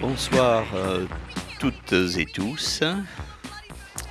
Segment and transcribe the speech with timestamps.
[0.00, 1.06] Bonsoir euh,
[1.58, 2.82] toutes et tous.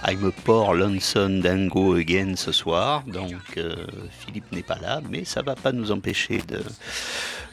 [0.08, 3.76] I'm poor lonesome dango again ce soir, donc euh,
[4.20, 6.62] Philippe n'est pas là, mais ça va pas nous empêcher de,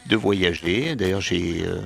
[0.07, 0.95] de voyager.
[0.95, 1.81] D'ailleurs, j'ai euh,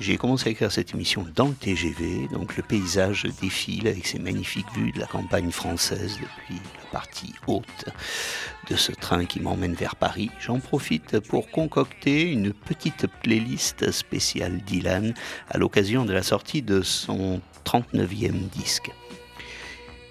[0.00, 4.18] j'ai commencé à écrire cette émission dans le TGV, donc le paysage défile avec ses
[4.18, 7.84] magnifiques vues de la campagne française depuis la partie haute
[8.68, 10.30] de ce train qui m'emmène vers Paris.
[10.40, 15.14] J'en profite pour concocter une petite playlist spéciale Dylan
[15.48, 18.90] à l'occasion de la sortie de son 39e disque.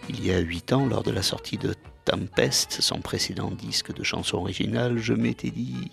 [0.10, 4.04] Il y a 8 ans, lors de la sortie de Tempest, son précédent disque de
[4.04, 5.92] chansons originales, je m'étais dit,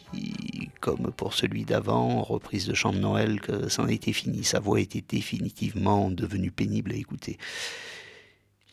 [0.81, 4.43] comme pour celui d'avant, reprise de chant de Noël, que c'en était fini.
[4.43, 7.39] Sa voix était définitivement devenue pénible à écouter.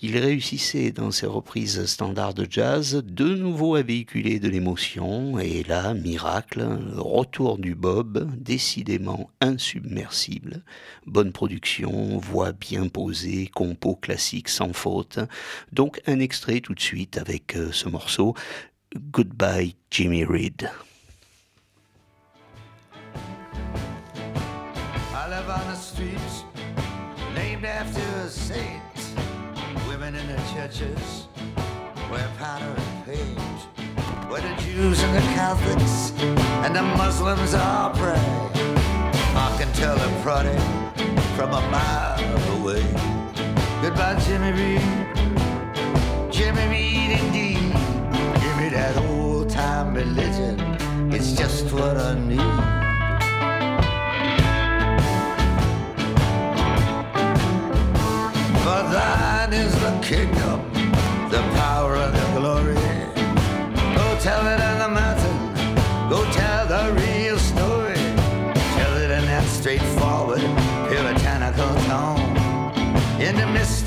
[0.02, 5.64] Il réussissait dans ses reprises standards de jazz de nouveau à véhiculer de l'émotion, et
[5.64, 6.64] là, miracle,
[6.96, 10.64] retour du Bob, décidément insubmersible,
[11.08, 15.20] bonne production, voix bien posée, compo classique sans faute,
[15.72, 18.36] donc un extrait tout de suite avec euh, ce morceau,
[18.96, 20.70] Goodbye Jimmy Reed.
[30.58, 31.28] Churches
[32.10, 33.40] wear powder and paint.
[34.28, 36.12] Where the Jews and the Catholics
[36.66, 38.26] and the Muslims all pray.
[39.46, 40.66] I can tell the prodding
[41.36, 42.20] from a mile
[42.58, 42.82] away.
[43.84, 44.82] Goodbye, Jimmy Reed.
[46.32, 47.72] Jimmy Reed, indeed.
[48.42, 50.60] Give me that old time religion.
[51.14, 52.88] It's just what I need.
[58.64, 60.47] For thine is the kingdom,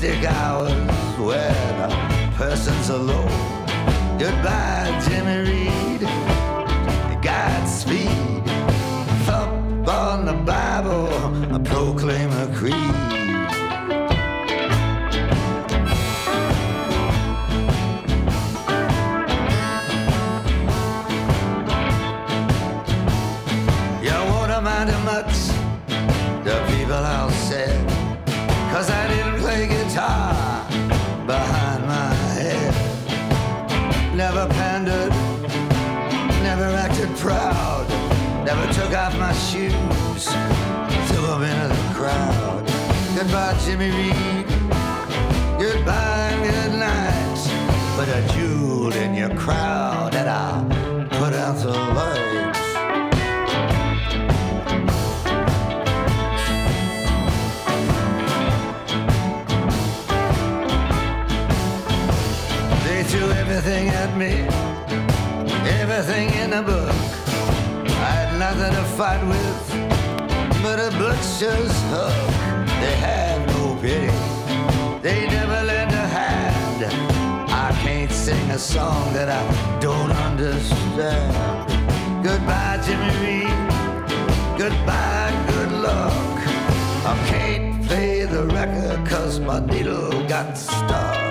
[0.01, 0.73] mystic hours
[1.19, 3.29] where the person's alone.
[4.17, 6.01] Goodbye, Jimmy Reed.
[7.21, 8.43] Godspeed.
[9.25, 11.07] Thump on the Bible,
[11.53, 13.00] I proclaim a creed.
[40.21, 42.63] Shoes, threw them into the crowd.
[43.15, 44.45] Goodbye, Jimmy Reed.
[45.59, 47.41] Goodbye and good night.
[47.97, 50.63] Put a jewel in your crowd and I'll
[51.19, 52.59] put out the lights.
[62.85, 64.33] They threw everything at me,
[65.79, 67.21] everything in the book
[68.01, 69.50] I had nothing to fight with but
[71.41, 72.13] butcher's hook.
[72.81, 74.13] They had no pity,
[75.01, 76.85] they never lend a hand.
[77.49, 79.43] I can't sing a song that I
[79.79, 82.23] don't understand.
[82.23, 83.57] Goodbye, Jimmy Reed.
[84.57, 86.37] Goodbye, good luck.
[87.11, 91.30] I can't play the record cause my needle got stuck.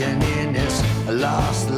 [0.00, 1.68] In this lost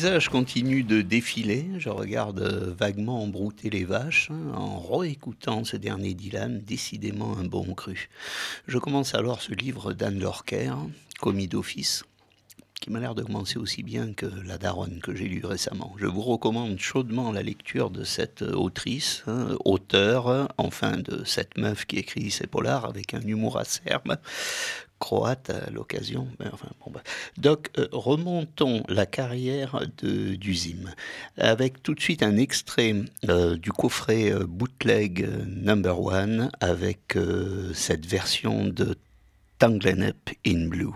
[0.00, 1.68] Le paysage continue de défiler.
[1.76, 7.44] Je regarde euh, vaguement embrouter les vaches hein, en réécoutant ce dernier Dylan, décidément un
[7.44, 8.08] bon cru.
[8.66, 10.72] Je commence alors ce livre d'Anne Lorker,
[11.20, 12.04] commis d'office,
[12.80, 15.94] qui m'a l'air de commencer aussi bien que La Daronne que j'ai lu récemment.
[15.98, 21.84] Je vous recommande chaudement la lecture de cette autrice, hein, auteur, enfin de cette meuf
[21.84, 24.16] qui écrit ses polars avec un humour acerbe,
[25.00, 26.28] croate à l'occasion.
[27.36, 30.36] Donc, euh, remontons la carrière de
[31.36, 32.94] avec tout de suite un extrait
[33.28, 37.18] euh, du coffret euh, bootleg number one avec
[37.74, 38.96] cette version de
[39.58, 40.94] Tanglen Up in Blue.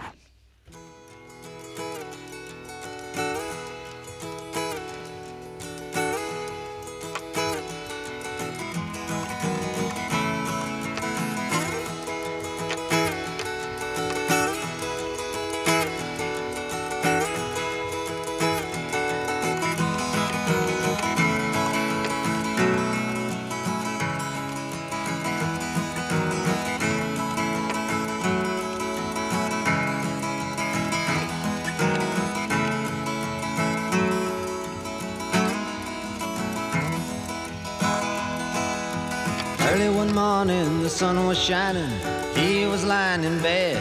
[40.94, 41.90] Sun was shining,
[42.36, 43.76] he was lying in bed,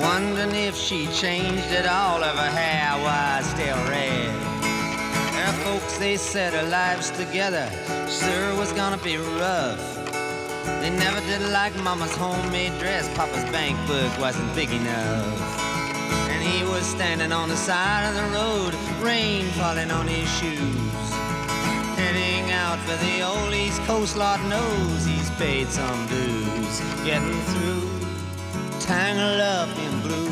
[0.00, 4.30] wondering if she changed at all, if her hair was still red.
[5.34, 7.68] Her folks, they said her lives together
[8.08, 9.84] sure was gonna be rough.
[10.80, 15.40] They never did like Mama's homemade dress, Papa's bank book wasn't big enough.
[16.30, 18.72] And he was standing on the side of the road,
[19.02, 20.91] rain falling on his shoes
[22.84, 24.16] for the old East Coast.
[24.16, 26.80] Lord knows he's paid some dues.
[27.04, 27.88] Getting through,
[28.80, 30.30] tangled up in blue.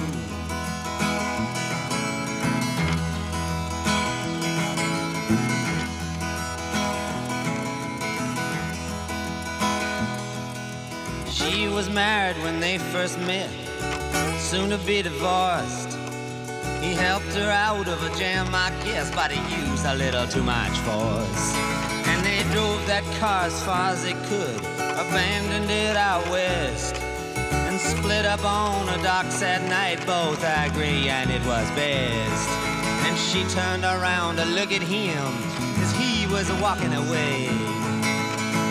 [11.31, 13.51] She was married when they first met,
[14.39, 15.97] soon to be divorced.
[16.81, 20.43] He helped her out of a jam, I guess, but he used a little too
[20.43, 21.80] much force.
[22.53, 24.61] Drove that car as far as they could,
[24.99, 30.05] abandoned it out west, and split up on the docks at night.
[30.07, 32.49] Both agree, and it was best.
[33.07, 35.27] And she turned around to look at him
[35.83, 37.49] as he was walking away.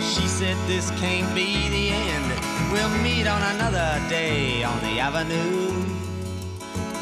[0.02, 2.72] She said, This can't be the end.
[2.72, 5.70] We'll meet on another day on the avenue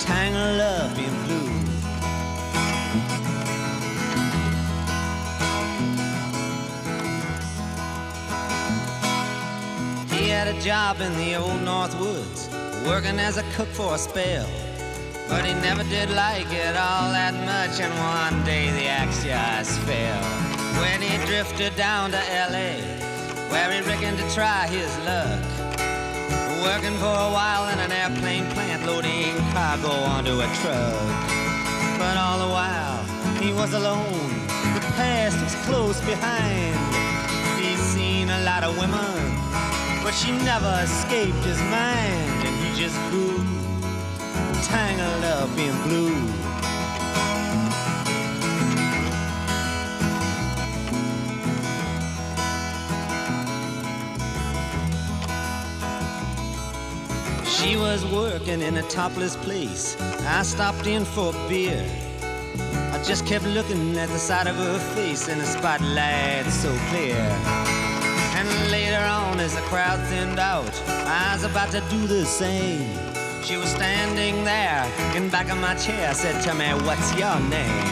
[0.08, 1.77] tangled up in blue.
[10.28, 12.50] He had a job in the old North Woods,
[12.86, 14.46] working as a cook for a spell.
[15.30, 19.80] But he never did like it all that much, and one day the axe just
[19.88, 20.24] fell.
[20.84, 22.18] When he drifted down to
[22.52, 22.76] LA,
[23.48, 25.40] where he reckoned to try his luck.
[26.60, 31.08] Working for a while in an airplane plant, loading cargo onto a truck.
[31.98, 33.00] But all the while,
[33.40, 34.28] he was alone.
[34.76, 36.76] The past was close behind.
[37.64, 39.37] He's seen a lot of women,
[40.08, 42.48] but she never escaped his mind.
[42.48, 43.36] And he just grew
[44.64, 46.16] tangled up in blue.
[57.46, 59.98] She was working in a topless place.
[60.22, 61.86] I stopped in for a beer.
[62.94, 67.67] I just kept looking at the side of her face in the spotlight so clear.
[69.06, 70.74] On, as the crowd thinned out,
[71.06, 72.90] I was about to do the same.
[73.44, 74.84] She was standing there
[75.16, 77.88] in back of my chair, said, Tell me, what's your name?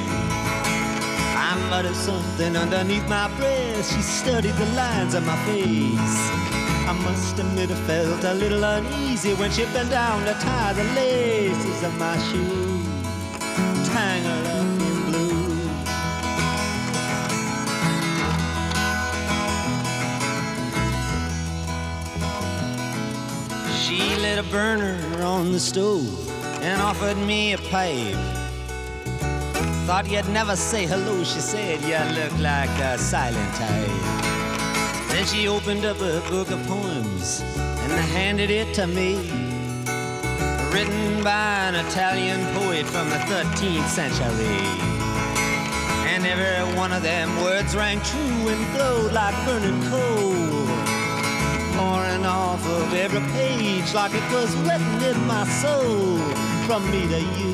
[1.38, 3.94] I muttered something underneath my breath.
[3.94, 6.46] She studied the lines of my face.
[6.90, 10.84] I must admit I felt a little uneasy when she bent down to tie the
[10.96, 12.86] laces of my shoes,
[13.90, 14.55] tangled
[24.26, 26.18] lit a burner on the stove
[26.64, 28.16] and offered me a pipe.
[29.86, 31.78] Thought you'd never say hello, she said.
[31.90, 33.98] You look like a silent type.
[35.12, 37.42] Then she opened up a book of poems
[37.84, 39.12] and handed it to me.
[40.74, 44.66] Written by an Italian poet from the 13th century.
[46.12, 50.45] And every one of them words rang true and glowed like burning coal.
[52.56, 56.18] Off of every page like it was written in my soul.
[56.66, 57.54] From me to you,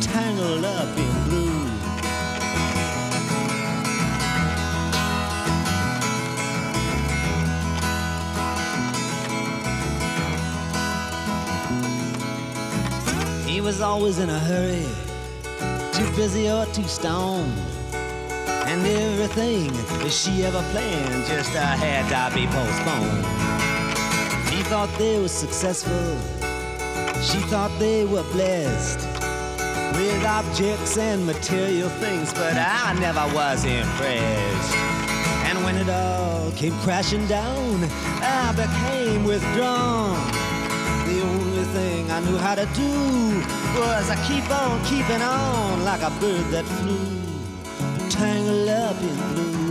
[0.00, 1.62] tangled up in blue.
[13.46, 14.84] He was always in a hurry,
[15.92, 17.56] too busy or too stoned.
[18.66, 23.61] And everything that she ever planned just had to be postponed.
[24.72, 26.16] Thought they were successful,
[27.20, 29.06] she thought they were blessed
[29.94, 34.74] with objects and material things, but I never was impressed.
[35.44, 37.84] And when it all came crashing down,
[38.22, 40.16] I became withdrawn.
[41.06, 42.92] The only thing I knew how to do
[43.78, 49.61] was I keep on keeping on like a bird that flew, tangled up in blue.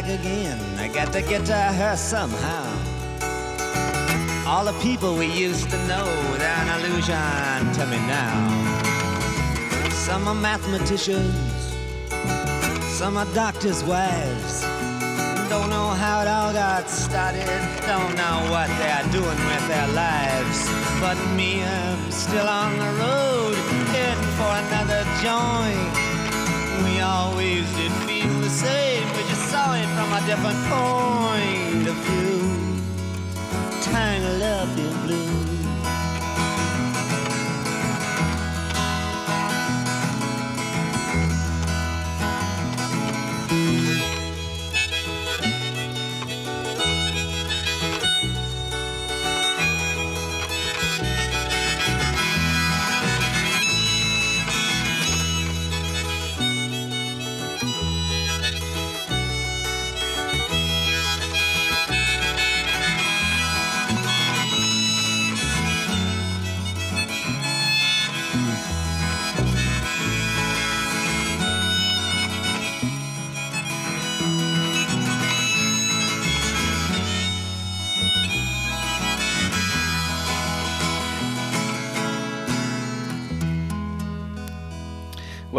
[0.00, 0.58] Back again.
[0.78, 2.66] I got to get to her somehow.
[4.46, 6.06] All the people we used to know,
[6.38, 8.36] they're an illusion to me now.
[9.90, 11.34] Some are mathematicians,
[12.98, 14.62] some are doctors' wives.
[15.48, 17.46] Don't know how it all got started,
[17.86, 20.58] don't know what they're doing with their lives.
[21.00, 23.54] But me, I'm still on the road,
[23.92, 26.09] heading for another joint.
[27.00, 31.96] We always did feel the same, we just saw it from a different point of
[32.04, 32.82] view.
[33.80, 35.39] Tangled up in blue.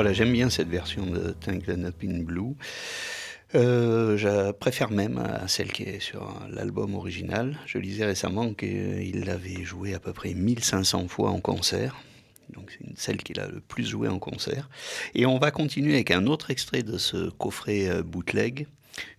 [0.02, 2.56] Voilà, j'aime bien cette version de Tangled Up in Blue.
[3.54, 7.60] Euh, je préfère même à celle qui est sur l'album original.
[7.68, 12.02] Je lisais récemment qu'il l'avait joué à peu près 1500 fois en concert.
[12.50, 14.72] Donc c'est celle qu'il a le plus joué en concert.
[15.14, 18.66] Et on va continuer avec un autre extrait de ce coffret euh, bootleg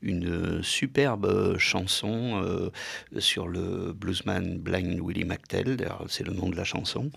[0.01, 2.71] une superbe chanson euh,
[3.19, 5.77] sur le bluesman Blind Willie McTell,
[6.09, 7.11] c'est le nom de la chanson.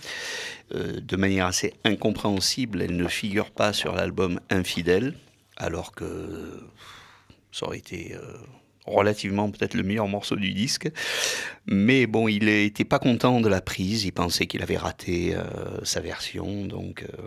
[0.73, 5.15] Euh, de manière assez incompréhensible, elle ne figure pas sur l'album Infidèle,
[5.57, 6.61] alors que
[7.51, 8.15] ça aurait été...
[8.15, 8.37] Euh,
[8.85, 10.89] relativement peut-être le meilleur morceau du disque.
[11.65, 15.43] Mais bon, il n'était pas content de la prise, il pensait qu'il avait raté euh,
[15.83, 16.65] sa version.
[16.65, 17.17] Donc euh,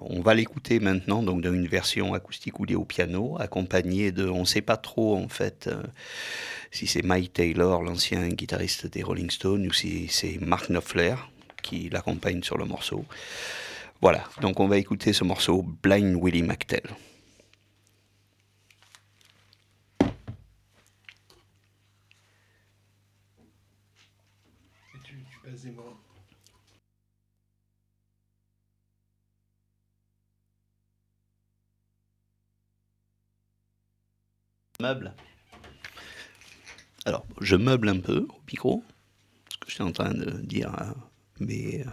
[0.00, 4.40] on va l'écouter maintenant donc dans une version acoustique ou au piano, accompagnée de, on
[4.40, 5.82] ne sait pas trop en fait euh,
[6.70, 11.14] si c'est Mike Taylor, l'ancien guitariste des Rolling Stones, ou si c'est Mark Knopfler
[11.62, 13.04] qui l'accompagne sur le morceau.
[14.02, 16.84] Voilà, donc on va écouter ce morceau Blind Willie McTell.
[34.86, 35.14] Meuble.
[37.06, 38.84] Alors, je meuble un peu au micro,
[39.52, 40.94] ce que je suis en train de dire à
[41.40, 41.84] mes,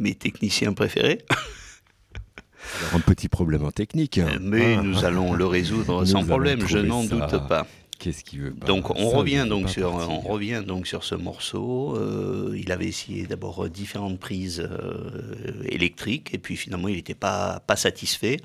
[0.00, 1.24] mes techniciens préférés.
[1.30, 4.18] Alors, un petit problème en technique.
[4.18, 4.38] Hein.
[4.40, 4.82] Mais ah.
[4.82, 7.68] nous allons le résoudre sans problème, je n'en doute pas.
[7.98, 11.96] Qu'est-ce qu'il veut Donc on revient donc sur on revient donc sur ce morceau.
[11.96, 17.60] Euh, il avait essayé d'abord différentes prises euh, électriques et puis finalement il n'était pas
[17.66, 18.36] pas satisfait.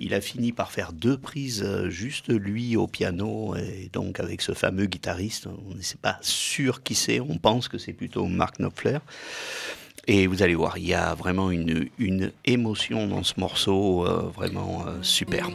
[0.00, 4.42] Il a fini par faire deux prises euh, juste lui au piano et donc avec
[4.42, 5.46] ce fameux guitariste.
[5.46, 7.20] On n'est pas sûr qui c'est.
[7.20, 8.98] On pense que c'est plutôt Mark Knopfler.
[10.06, 14.84] Et vous allez voir, il y a vraiment une, une émotion dans ce morceau vraiment
[15.02, 15.48] super.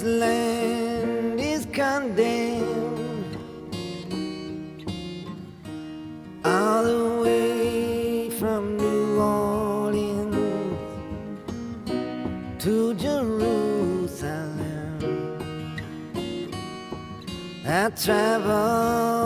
[0.00, 3.36] This land is condemned
[6.42, 10.34] all the way from New Orleans
[12.60, 13.74] to Jerusalem.
[17.66, 19.19] I travel.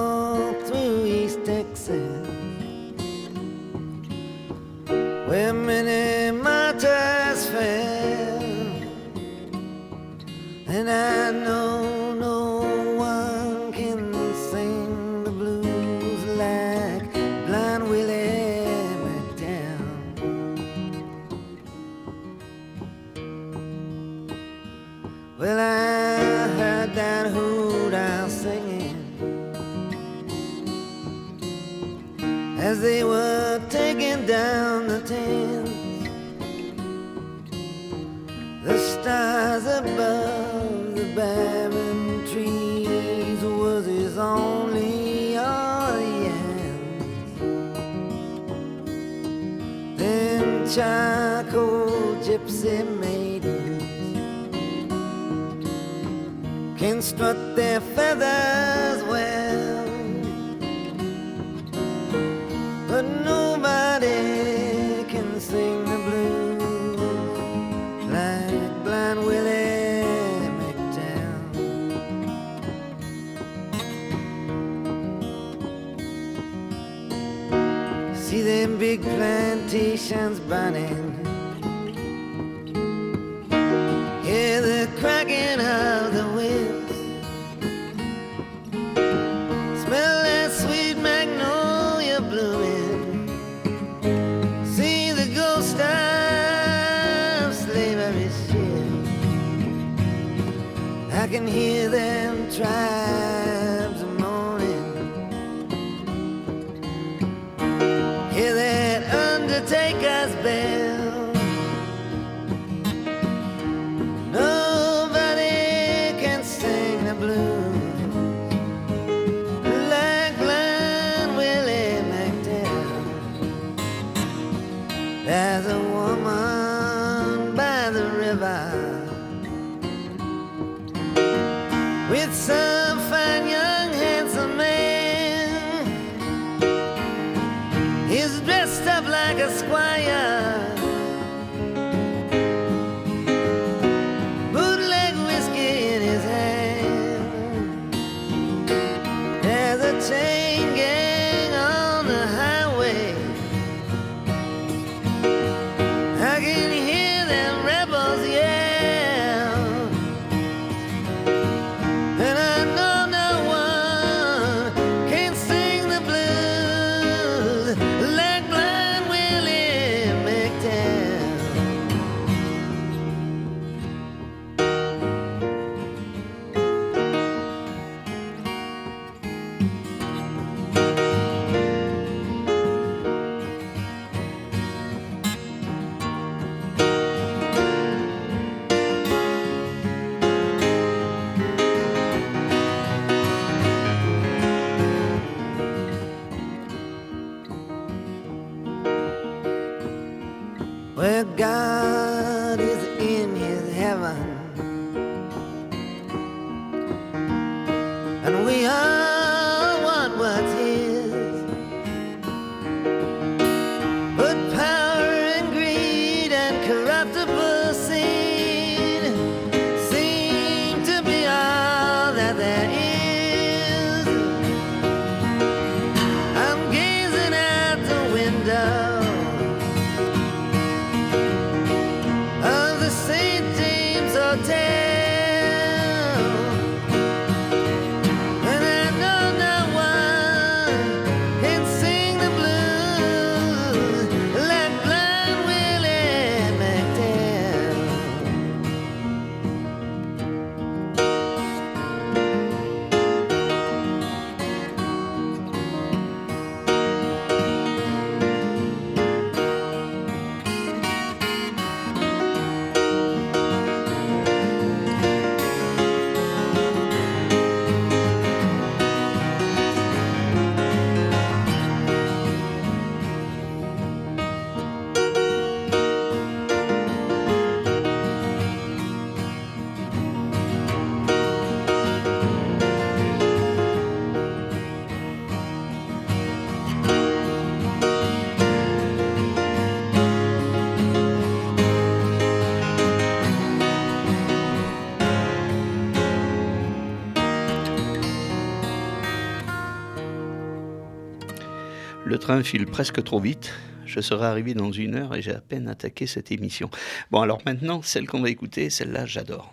[302.14, 303.52] Le train file presque trop vite.
[303.86, 306.70] Je serai arrivé dans une heure et j'ai à peine attaqué cette émission.
[307.10, 309.52] Bon, alors maintenant, celle qu'on va écouter, celle-là, j'adore.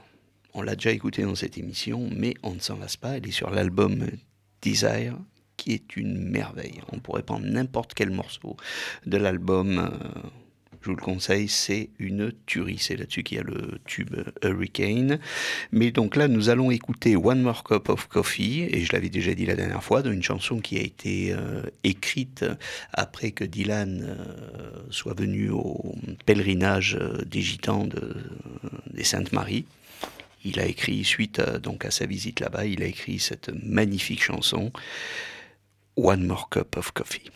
[0.54, 3.18] On l'a déjà écoutée dans cette émission, mais on ne s'en lasse pas.
[3.18, 4.06] Elle est sur l'album
[4.62, 5.18] Desire,
[5.58, 6.82] qui est une merveille.
[6.92, 8.58] On pourrait prendre n'importe quel morceau
[9.08, 9.80] de l'album.
[9.80, 9.90] Euh,
[10.82, 12.80] je vous le conseille, c'est une tuerie.
[12.80, 15.20] C'est là-dessus qu'il y a le tube Hurricane.
[15.72, 19.36] Mais donc là, nous allons écouter One More Cup of Coffee, et je l'avais déjà
[19.36, 22.46] dit la dernière fois, d'une chanson qui a été euh, écrite
[22.94, 28.16] après que Dylan euh, soit venu au pèlerinage euh, des Gitans de,
[28.92, 29.66] des Saintes-Maries.
[30.44, 34.72] Il a écrit, suite donc à sa visite là-bas, il a écrit cette magnifique chanson,
[35.96, 37.30] One More Cup of Coffee.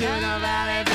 [0.00, 0.89] through the valley.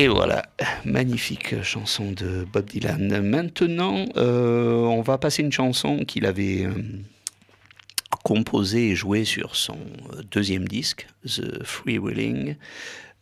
[0.00, 0.46] Et voilà,
[0.86, 3.20] magnifique chanson de Bob Dylan.
[3.20, 6.72] Maintenant, euh, on va passer une chanson qu'il avait euh,
[8.24, 9.76] composée et jouée sur son
[10.14, 12.56] euh, deuxième disque, The Freewheeling,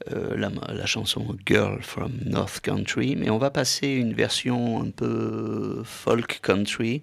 [0.07, 3.17] la, la, chanson Girl from North Country.
[3.17, 7.01] Mais on va passer une version un peu folk country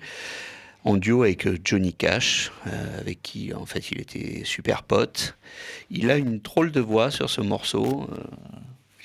[0.85, 2.49] en duo avec Johnny Cash,
[2.97, 5.35] avec qui en fait il était super pote.
[5.91, 8.09] Il a une drôle de voix sur ce morceau.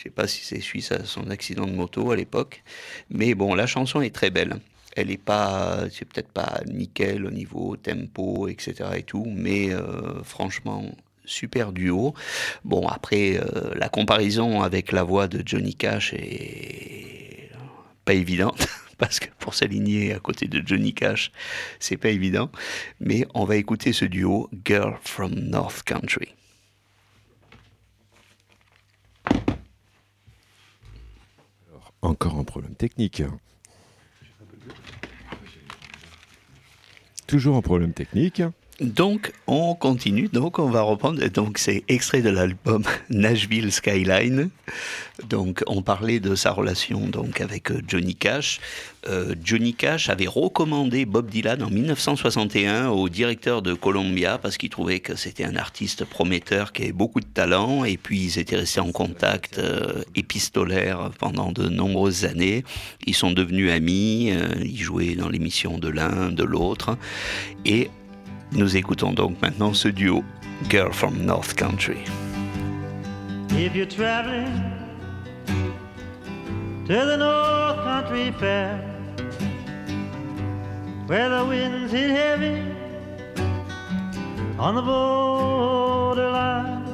[0.01, 2.63] Je ne sais pas si c'est suisse à son accident de moto à l'époque.
[3.11, 4.57] Mais bon, la chanson est très belle.
[4.97, 8.77] Elle n'est pas, c'est peut-être pas nickel au niveau tempo, etc.
[8.97, 10.87] et tout, mais euh, franchement,
[11.27, 12.15] super duo.
[12.65, 17.51] Bon, après, euh, la comparaison avec la voix de Johnny Cash est
[18.07, 18.69] pas évidente.
[18.97, 21.31] Parce que pour s'aligner à côté de Johnny Cash,
[21.79, 22.51] c'est pas évident.
[23.01, 26.29] Mais on va écouter ce duo Girl from North Country.
[32.03, 33.23] Encore un problème technique.
[37.27, 38.43] Toujours un problème technique.
[38.81, 40.29] Donc, on continue.
[40.29, 41.23] Donc, on va reprendre.
[41.29, 44.49] Donc, c'est extrait de l'album Nashville Skyline.
[45.29, 48.59] Donc, on parlait de sa relation donc avec euh, Johnny Cash.
[49.07, 54.71] Euh, Johnny Cash avait recommandé Bob Dylan en 1961 au directeur de Columbia parce qu'il
[54.71, 57.85] trouvait que c'était un artiste prometteur qui avait beaucoup de talent.
[57.85, 62.65] Et puis, ils étaient restés en contact euh, épistolaire pendant de nombreuses années.
[63.07, 64.33] Ils sont devenus amis.
[64.63, 66.97] Ils jouaient dans l'émission de l'un, de l'autre.
[67.67, 67.91] Et
[68.53, 70.25] nous écoutons donc maintenant ce duo
[70.69, 72.05] Girl from North Country.
[73.51, 74.53] If you're traveling
[76.87, 78.79] to the North Country Fair,
[81.07, 82.63] where the winds hit heavy
[84.59, 86.85] on the borderline,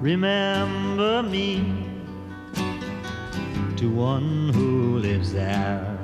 [0.00, 1.62] remember me
[3.76, 5.97] to one who lives there.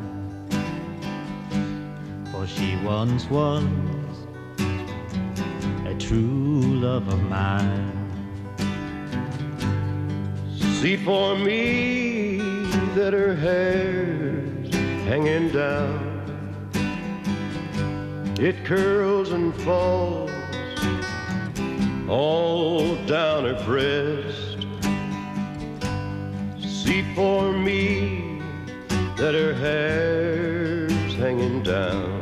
[2.34, 3.62] For she once was
[5.86, 7.92] a true love of mine.
[10.80, 12.38] See for me
[12.96, 16.10] that her hair's hanging down.
[18.40, 20.32] It curls and falls
[22.08, 24.66] all down her breast.
[26.58, 28.42] See for me
[29.18, 32.13] that her hair's hanging down.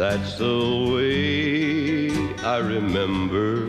[0.00, 0.56] That's the
[0.94, 2.10] way
[2.42, 3.68] I remember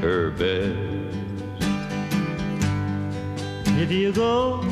[0.00, 1.14] her best.
[3.78, 4.62] If you go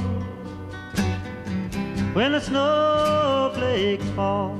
[2.12, 4.56] when the snowflakes fall,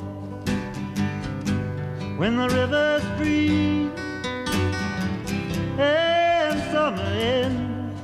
[2.17, 3.91] when the rivers freeze
[5.81, 8.01] and summer ends,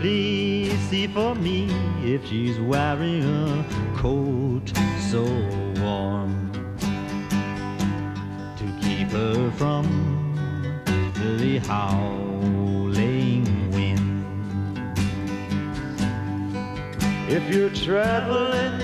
[0.00, 1.68] please see for me
[2.02, 4.72] if she's wearing a coat
[5.12, 5.63] so
[8.58, 9.84] to keep her from
[11.14, 14.26] the howling wind.
[17.28, 18.80] If you're traveling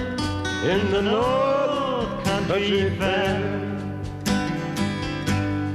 [0.72, 3.40] in the North Country Fair,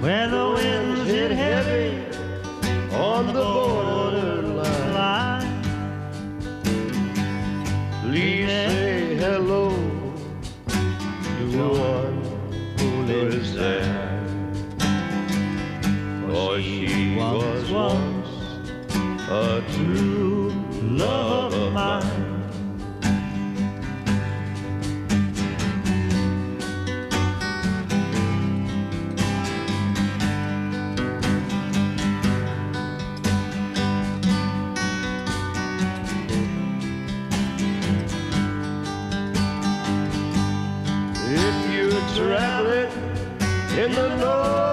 [0.02, 1.90] where the winds hit heavy
[2.96, 5.62] on the borderline, line,
[8.04, 9.75] please say hello
[11.56, 12.22] to one
[12.78, 14.22] who lives there.
[16.28, 18.28] For she was once
[19.30, 19.64] a
[43.86, 44.65] in the North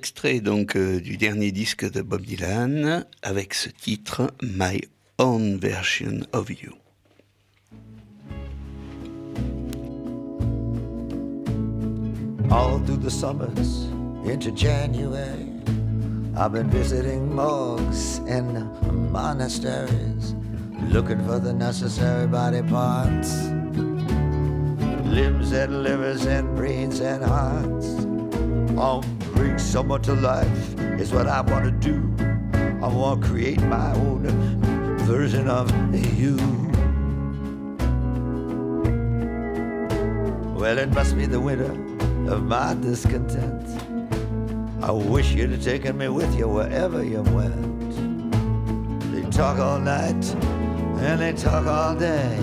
[0.00, 4.80] extrait donc euh, du dernier disque de Bob Dylan avec ce titre My
[5.18, 6.72] Own Version of You.
[12.50, 13.88] all through the summers
[14.24, 15.46] into January.
[16.34, 18.72] I've been visiting morgues and
[19.12, 20.34] monasteries,
[20.88, 23.50] looking for the necessary body parts.
[25.04, 28.06] limbs and livers and brains and hearts.
[28.78, 29.04] I'll
[29.40, 31.96] bring someone to life is what I want to do.
[32.84, 34.26] I want to create my own
[35.06, 36.36] version of you.
[40.60, 41.72] Well, it must be the winter
[42.30, 43.64] of my discontent.
[44.82, 47.92] I wish you'd have taken me with you wherever you went.
[49.10, 50.22] They talk all night
[51.00, 52.36] and they talk all day.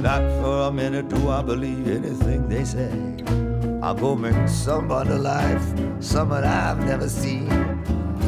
[0.00, 3.51] Not for a minute do I believe anything they say.
[3.82, 5.66] I'm gonna bring someone to life,
[5.98, 7.50] someone I've never seen.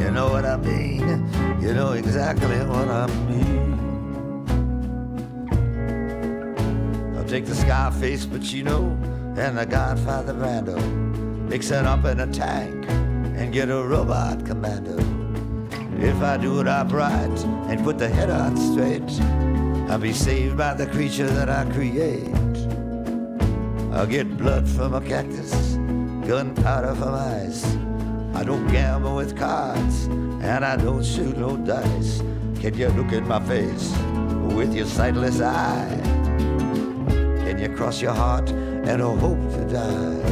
[0.00, 1.28] You know what I mean?
[1.60, 3.78] You know exactly what I mean.
[7.16, 8.98] I'll take the Scarface Pacino
[9.38, 10.76] and the Godfather Brando,
[11.48, 12.86] mix it up in a tank
[13.38, 14.98] and get a robot commando.
[16.04, 19.08] If I do it upright and put the head on straight,
[19.88, 22.43] I'll be saved by the creature that I create.
[23.94, 25.76] I'll get blood from a cactus,
[26.26, 27.64] gunpowder from ice.
[28.34, 30.06] I don't gamble with cards,
[30.42, 32.20] and I don't shoot no dice.
[32.60, 33.96] Can you look in my face
[34.52, 36.00] with your sightless eye?
[37.44, 40.24] Can you cross your heart and hope to die?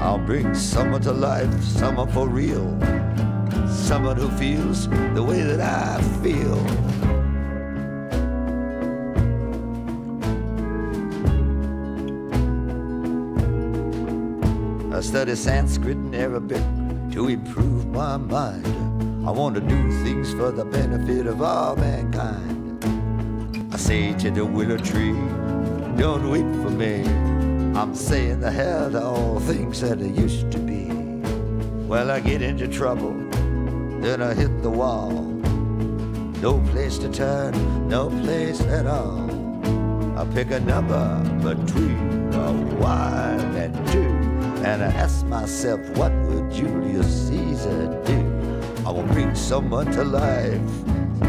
[0.00, 2.66] I'll bring someone to life, someone for real,
[3.68, 6.56] someone who feels the way that I feel.
[15.12, 16.62] Study Sanskrit and Arabic
[17.12, 18.66] to improve my mind.
[19.28, 22.82] I want to do things for the benefit of all mankind.
[23.70, 25.12] I say to the willow tree,
[25.98, 27.04] don't weep for me.
[27.78, 30.86] I'm saying the hell to all things that I used to be.
[31.86, 33.12] Well, I get into trouble,
[34.00, 35.10] then I hit the wall.
[36.40, 37.52] No place to turn,
[37.86, 39.28] no place at all.
[40.18, 41.04] I pick a number
[41.42, 42.76] between a two,
[44.64, 48.18] and I ask myself, what would Julius Caesar do?
[48.86, 50.60] I will bring someone to life,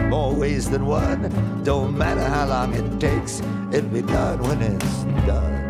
[0.10, 1.22] more ways than one.
[1.64, 3.42] Don't matter how long it takes,
[3.72, 5.64] it'll be done when it's done.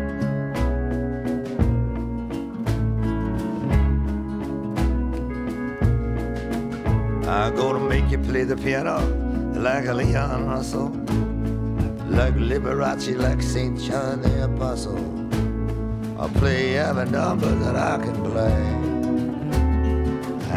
[7.26, 8.98] I'm gonna make you play the piano
[9.54, 10.88] like a Leon Russell,
[12.10, 13.80] like Liberace, like St.
[13.80, 15.23] John the Apostle.
[16.24, 18.56] I'll play every number that I can play.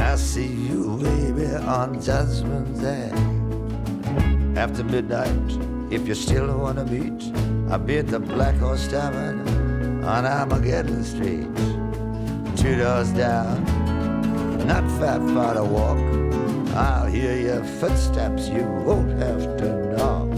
[0.01, 3.11] I see you, baby, on Judgment Day.
[4.55, 5.51] After midnight,
[5.91, 7.21] if you still wanna meet,
[7.69, 9.41] I'll be at the Black Horse Tavern
[10.05, 11.53] on Armageddon Street.
[12.55, 13.65] Two doors down,
[14.65, 15.99] not far far to walk.
[16.77, 20.29] I'll hear your footsteps, you won't have to knock.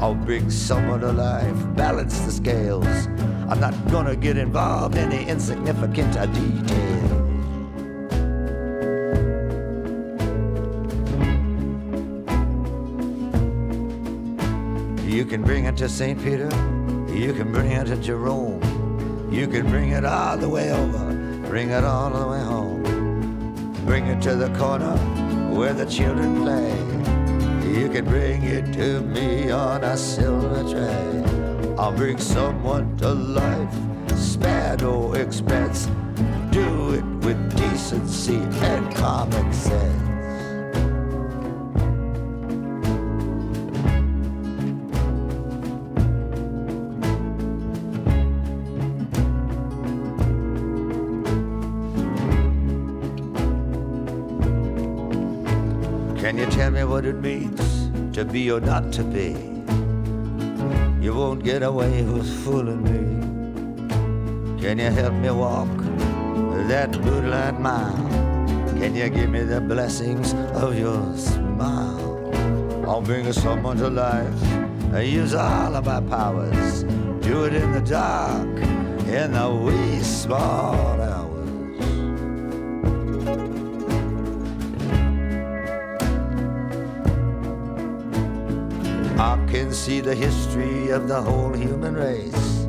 [0.00, 3.08] I'll bring someone alive, balance the scales.
[3.50, 7.10] I'm not gonna get involved in the insignificant details.
[15.04, 16.18] You can bring it to St.
[16.22, 16.48] Peter,
[17.12, 18.62] you can bring it to Jerome,
[19.30, 21.12] you can bring it all the way over,
[21.48, 22.80] bring it all the way home.
[23.90, 24.96] Bring it to the corner
[25.52, 26.70] where the children play.
[27.76, 31.39] You can bring it to me on a silver tray.
[31.80, 33.74] I'll bring someone to life,
[34.14, 35.88] spare no expense.
[36.50, 39.96] Do it with decency and common sense.
[56.20, 59.59] Can you tell me what it means to be or not to be?
[61.00, 64.60] You won't get away with fooling me.
[64.60, 65.74] Can you help me walk
[66.68, 67.96] that moonlight mile?
[68.78, 72.30] Can you give me the blessings of your smile?
[72.86, 74.42] I'll bring someone to life.
[74.92, 76.82] I use all of my powers.
[77.22, 78.48] Do it in the dark,
[79.08, 80.89] in the wee small
[89.70, 92.66] can see the history of the whole human race.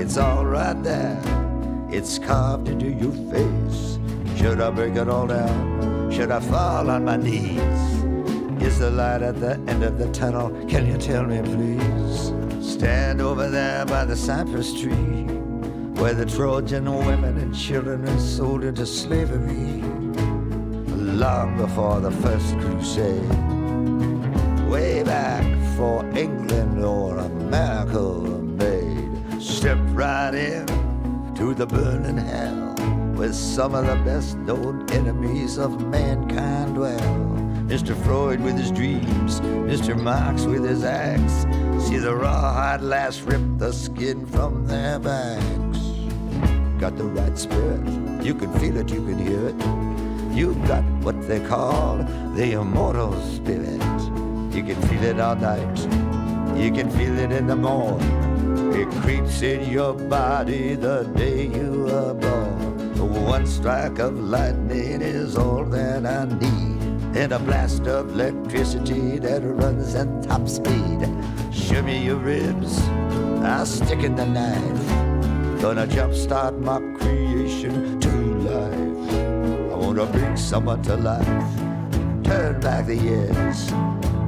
[0.00, 1.22] It's all right there.
[1.88, 4.00] It's carved into your face.
[4.36, 6.10] Should I break it all down?
[6.10, 7.60] Should I fall on my knees?
[8.60, 10.50] Is the light at the end of the tunnel?
[10.66, 12.32] Can you tell me, please?
[12.68, 15.22] Stand over there by the cypress tree,
[16.00, 19.84] where the Trojan women and children are sold into slavery.
[20.96, 23.30] Long before the first crusade,
[24.68, 25.44] way back
[25.76, 26.39] for England
[26.84, 29.40] or a miracle made.
[29.40, 30.66] Step right in
[31.34, 32.74] to the burning hell
[33.16, 37.00] where some of the best known enemies of mankind dwell.
[37.66, 37.94] Mr.
[38.04, 39.98] Freud with his dreams, Mr.
[39.98, 41.46] Marx with his axe.
[41.86, 45.78] See the rawhide lass rip the skin from their backs.
[46.78, 47.86] Got the right spirit,
[48.22, 50.36] you can feel it, you can hear it.
[50.36, 51.98] You've got what they call
[52.34, 53.82] the immortal spirit.
[54.54, 55.78] You can feel it all night,
[56.60, 58.02] you can feel it in the morn.
[58.74, 63.24] It creeps in your body the day you are born.
[63.24, 67.16] One strike of lightning is all that I need.
[67.16, 71.08] And a blast of electricity that runs at top speed.
[71.50, 72.78] Show me your ribs,
[73.42, 75.62] I'll stick in the knife.
[75.62, 78.10] Gonna jumpstart my creation to
[78.50, 79.72] life.
[79.72, 81.54] I wanna bring someone to life.
[82.22, 83.68] Turn back the years.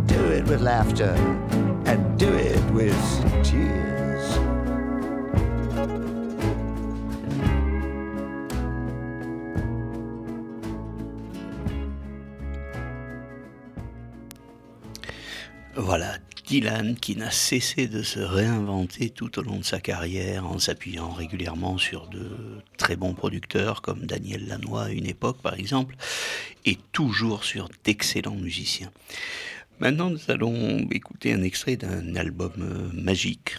[0.07, 1.15] Do it with laughter
[2.23, 2.95] do it with
[3.43, 4.39] tears.
[15.75, 20.61] Voilà, Dylan qui n'a cessé de se réinventer tout au long de sa carrière en
[20.61, 25.97] s'appuyant régulièrement sur de très bons producteurs comme Daniel Lanois à une époque par exemple,
[26.67, 28.93] et toujours sur d'excellents musiciens.
[29.81, 33.57] Maintenant nous allons écouter un extrait d'un album euh, magique,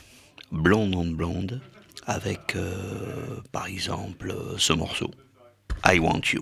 [0.52, 1.62] Blonde on Blonde,
[2.06, 5.12] avec euh, par exemple euh, ce morceau,
[5.86, 6.42] I Want You.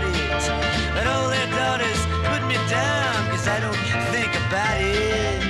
[0.00, 0.44] It.
[0.94, 3.82] But all their daughters put me down, cause I don't
[4.12, 5.42] think about it.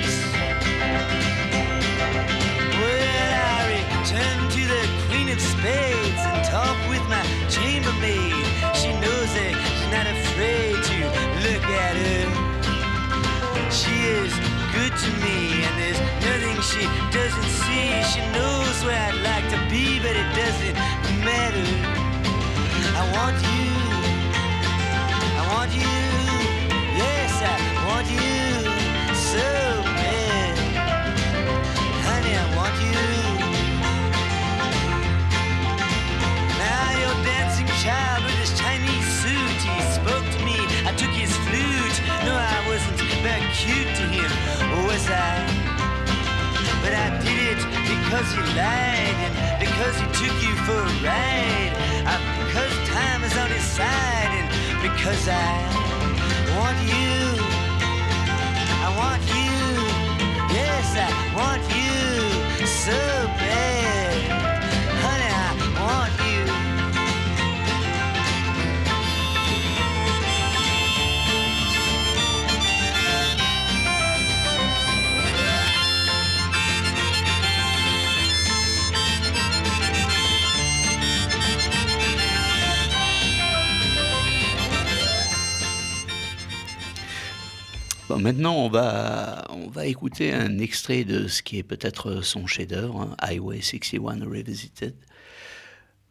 [2.79, 8.45] Well, I return to the Queen of Spades and talk with my chambermaid.
[8.75, 10.97] She knows that she's not afraid to
[11.45, 12.25] look at her.
[13.71, 14.33] She is
[14.75, 16.83] good to me, and there's nothing she
[17.15, 17.89] doesn't see.
[18.11, 20.75] She knows where I'd like to be, but it doesn't
[21.25, 21.67] matter.
[22.95, 23.62] I want you.
[25.63, 25.95] I want you.
[26.99, 27.55] Yes, I
[27.87, 28.27] want you
[29.15, 29.47] so
[29.95, 30.51] bad.
[32.03, 32.99] Honey, I want you.
[36.59, 40.59] Now your dancing child with his Chinese suit, he spoke to me.
[40.83, 41.97] I took his flute.
[42.27, 44.31] No, I wasn't very cute to him,
[44.83, 45.47] was I?
[46.83, 51.71] But I did it because he lied and because he took you for a ride.
[52.03, 52.19] Uh,
[52.51, 54.42] because time is on his side
[54.83, 55.47] because I
[56.57, 57.15] want you.
[58.85, 59.55] I want you.
[60.53, 62.91] Yes, I want you so
[63.39, 64.52] bad.
[88.17, 93.01] Maintenant, on va, on va écouter un extrait de ce qui est peut-être son chef-d'œuvre,
[93.01, 94.95] hein, Highway 61 Revisited,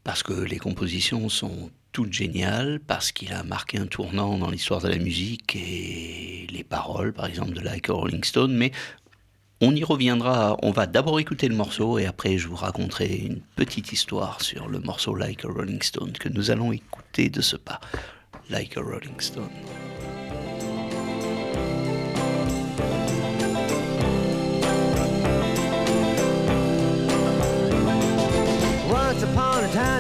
[0.05, 4.81] parce que les compositions sont toutes géniales, parce qu'il a marqué un tournant dans l'histoire
[4.81, 8.73] de la musique et les paroles, par exemple, de Like a Rolling Stone, mais
[9.61, 10.57] on y reviendra.
[10.63, 14.69] On va d'abord écouter le morceau et après je vous raconterai une petite histoire sur
[14.69, 17.81] le morceau Like a Rolling Stone que nous allons écouter de ce pas.
[18.51, 19.51] Like a Rolling Stone.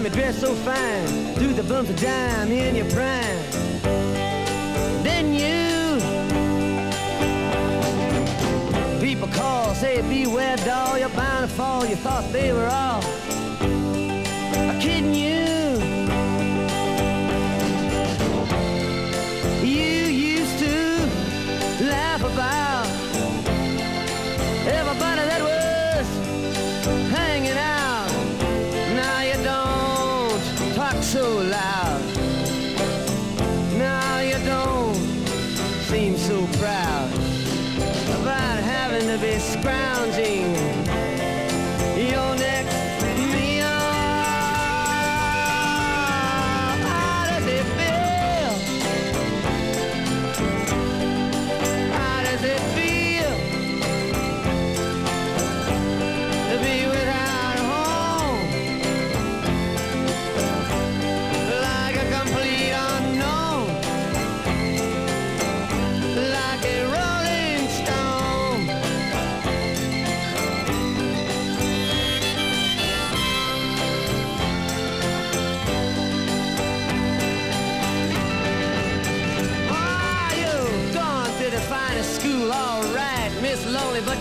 [0.02, 1.34] time, you dress so fine.
[1.34, 3.38] Do the bumps of dime in your prime.
[5.02, 6.00] Then you.
[9.00, 10.98] People call, say beware, doll.
[10.98, 11.86] You're bound to fall.
[11.86, 13.02] You thought they were all.
[14.80, 15.41] Kidding you.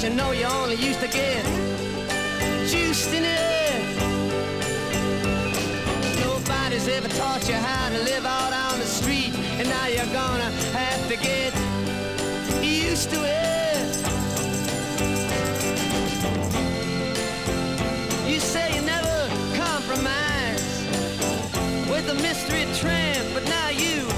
[0.03, 1.45] you know you only used to get
[2.67, 3.81] juiced in it.
[6.25, 10.49] Nobody's ever taught you how to live out on the street, and now you're gonna
[10.73, 11.53] have to get
[12.63, 13.95] used to it.
[18.27, 20.81] You say you never compromise
[21.91, 24.10] with the mystery tramp, but now you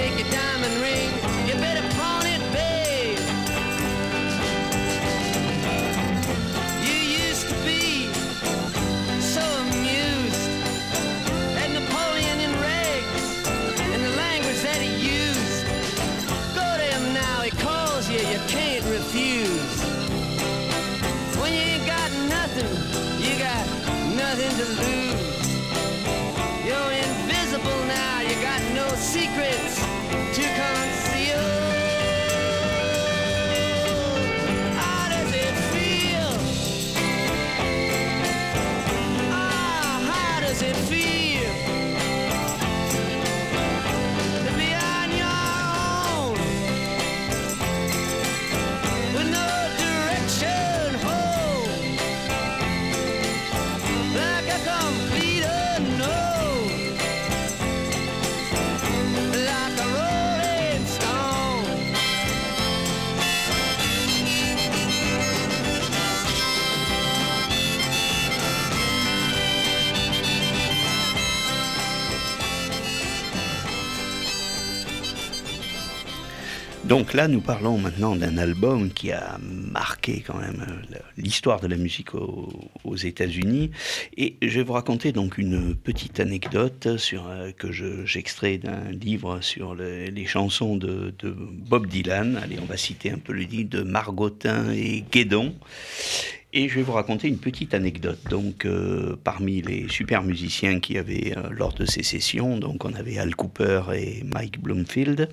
[0.00, 0.69] take your time
[76.90, 79.38] Donc là, nous parlons maintenant d'un album qui a
[79.72, 82.48] marqué quand même euh, l'histoire de la musique au-
[82.82, 83.70] aux États-Unis.
[84.16, 88.90] Et je vais vous raconter donc une petite anecdote sur, euh, que je- j'extrais d'un
[88.90, 92.36] livre sur le- les chansons de, Bob Dylan.
[92.42, 95.54] Allez, on va citer un peu le livre de Margottin et Guédon.
[96.52, 98.18] Et je vais vous raconter une petite anecdote.
[98.28, 102.94] Donc, euh, parmi les super musiciens qui avaient euh, lors de ces sessions, donc on
[102.94, 105.28] avait Al Cooper et Mike Bloomfield.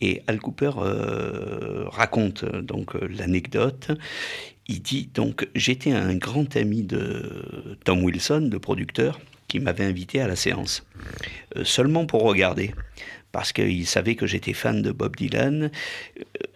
[0.00, 3.90] Et Al Cooper euh, raconte euh, donc euh, l'anecdote.
[4.66, 10.20] Il dit donc j'étais un grand ami de Tom Wilson, le producteur, qui m'avait invité
[10.20, 10.84] à la séance
[11.64, 12.72] seulement pour regarder,
[13.32, 15.72] parce qu'il savait que j'étais fan de Bob Dylan.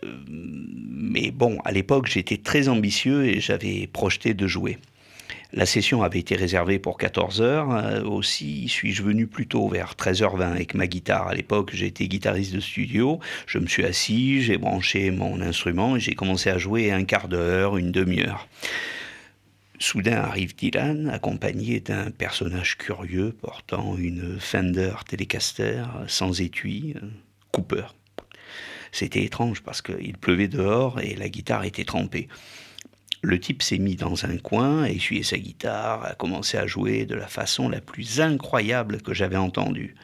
[0.05, 4.79] Mais bon, à l'époque, j'étais très ambitieux et j'avais projeté de jouer.
[5.57, 7.71] La session avait été réservée pour 14 heures.
[7.71, 11.29] Euh, aussi, suis-je venu plus tôt, vers 13h20, avec ma guitare.
[11.29, 13.21] À l'époque, j'étais guitariste de studio.
[13.47, 17.29] Je me suis assis, j'ai branché mon instrument et j'ai commencé à jouer un quart
[17.29, 18.49] d'heure, une demi-heure.
[19.79, 27.07] Soudain arrive Dylan, accompagné d'un personnage curieux portant une Fender Telecaster sans étui, euh,
[27.53, 27.87] Cooper.
[28.91, 32.27] C'était étrange parce qu'il pleuvait dehors et la guitare était trempée.
[33.25, 37.07] Le type s'est mis dans un coin, a essuyé sa guitare, a commencé à jouer
[37.07, 39.95] de la façon la plus incroyable que j'avais entendue.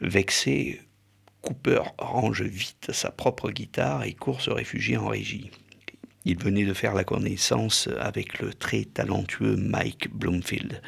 [0.00, 0.80] Vexé,
[1.42, 5.50] Cooper range vite sa propre guitare et court se réfugier en régie.
[6.24, 10.80] Il venait de faire la connaissance avec le très talentueux Mike Bloomfield.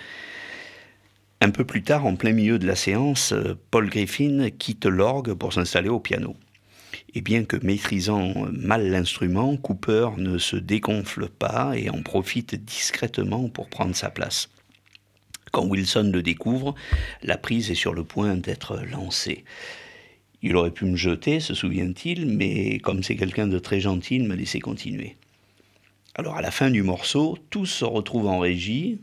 [1.43, 3.35] Un peu plus tard, en plein milieu de la séance,
[3.71, 6.35] Paul Griffin quitte l'orgue pour s'installer au piano.
[7.15, 13.49] Et bien que maîtrisant mal l'instrument, Cooper ne se dégonfle pas et en profite discrètement
[13.49, 14.49] pour prendre sa place.
[15.51, 16.77] Quand Wilson le découvre,
[17.23, 19.45] la prise est sur le point d'être lancée.
[20.43, 24.25] Il aurait pu me jeter, se souvient-il, mais comme c'est quelqu'un de très gentil, il
[24.25, 25.17] me laissait continuer.
[26.15, 29.01] Alors à la fin du morceau, tous se retrouvent en régie.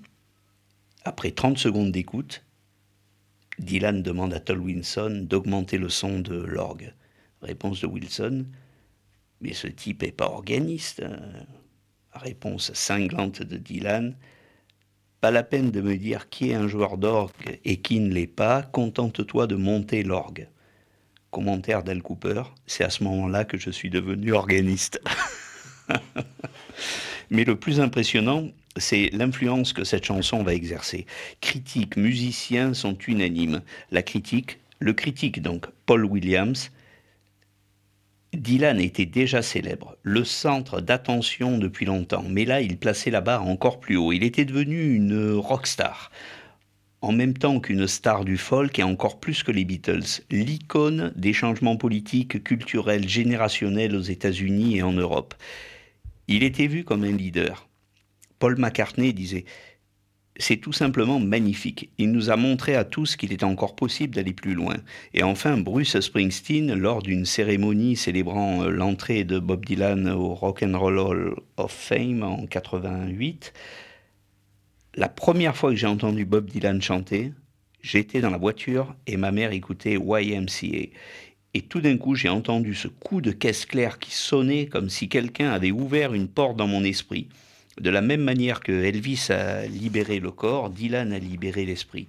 [1.03, 2.43] Après 30 secondes d'écoute,
[3.59, 6.93] Dylan demande à Tol Wilson d'augmenter le son de l'orgue.
[7.47, 8.45] Réponse de Wilson,
[9.41, 11.01] mais ce type n'est pas organiste.
[11.01, 11.17] hein.
[12.13, 14.15] Réponse cinglante de Dylan,
[15.21, 18.27] pas la peine de me dire qui est un joueur d'orgue et qui ne l'est
[18.27, 20.47] pas, contente-toi de monter l'orgue.
[21.31, 24.99] Commentaire d'Al Cooper, c'est à ce moment-là que je suis devenu organiste.
[27.29, 31.05] Mais le plus impressionnant, c'est l'influence que cette chanson va exercer.
[31.41, 33.61] Critiques, musiciens sont unanimes.
[33.91, 36.71] La critique, le critique donc, Paul Williams,
[38.33, 43.47] Dylan était déjà célèbre, le centre d'attention depuis longtemps, mais là il plaçait la barre
[43.47, 44.11] encore plus haut.
[44.11, 46.11] Il était devenu une rockstar,
[47.01, 51.31] en même temps qu'une star du folk et encore plus que les Beatles, l'icône des
[51.31, 55.33] changements politiques, culturels, générationnels aux États-Unis et en Europe.
[56.27, 57.67] Il était vu comme un leader.
[58.39, 59.45] Paul McCartney disait
[60.39, 61.89] c'est tout simplement magnifique.
[61.97, 64.75] Il nous a montré à tous qu'il était encore possible d'aller plus loin.
[65.13, 70.63] Et enfin, Bruce Springsteen, lors d'une cérémonie célébrant euh, l'entrée de Bob Dylan au Rock
[70.63, 73.53] and Roll Hall of Fame en 88,
[74.95, 77.33] la première fois que j'ai entendu Bob Dylan chanter,
[77.81, 80.89] j'étais dans la voiture et ma mère écoutait YMCA.
[81.53, 85.09] Et tout d'un coup, j'ai entendu ce coup de caisse claire qui sonnait comme si
[85.09, 87.29] quelqu'un avait ouvert une porte dans mon esprit.
[87.79, 92.07] De la même manière que Elvis a libéré le corps, Dylan a libéré l'esprit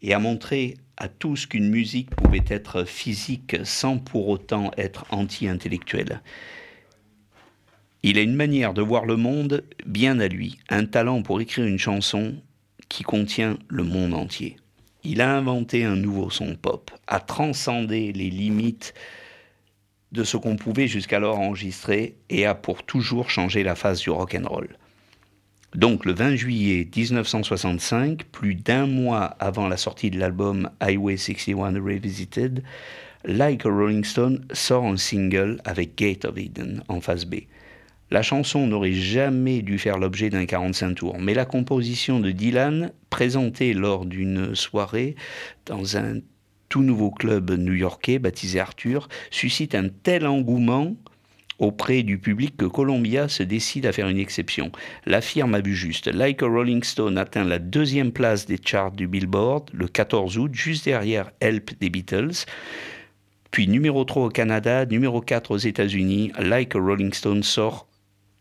[0.00, 6.22] et a montré à tous qu'une musique pouvait être physique sans pour autant être anti-intellectuelle.
[8.02, 11.66] Il a une manière de voir le monde bien à lui, un talent pour écrire
[11.66, 12.34] une chanson
[12.88, 14.56] qui contient le monde entier.
[15.04, 18.94] Il a inventé un nouveau son pop, a transcendé les limites
[20.12, 24.34] de ce qu'on pouvait jusqu'alors enregistrer et a pour toujours changé la face du rock
[24.34, 24.68] and roll.
[25.74, 31.82] Donc le 20 juillet 1965, plus d'un mois avant la sortie de l'album Highway 61
[31.82, 32.62] Revisited,
[33.24, 37.36] Like a Rolling Stone sort un single avec Gate of Eden en face B.
[38.10, 42.90] La chanson n'aurait jamais dû faire l'objet d'un 45 tours, mais la composition de Dylan,
[43.08, 45.14] présentée lors d'une soirée
[45.64, 46.18] dans un
[46.72, 50.96] tout nouveau club new-yorkais baptisé Arthur, suscite un tel engouement
[51.58, 54.72] auprès du public que Columbia se décide à faire une exception.
[55.04, 56.06] La firme a vu juste.
[56.06, 60.54] Like a Rolling Stone atteint la deuxième place des charts du Billboard le 14 août,
[60.54, 62.46] juste derrière Help des Beatles.
[63.50, 67.86] Puis numéro 3 au Canada, numéro 4 aux États-Unis, Like a Rolling Stone sort.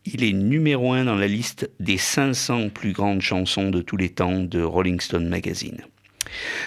[0.06, 4.08] Il est numéro 1 dans la liste des 500 plus grandes chansons de tous les
[4.08, 5.82] temps de Rolling Stone Magazine.